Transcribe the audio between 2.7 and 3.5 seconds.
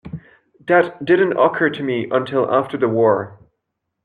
the war.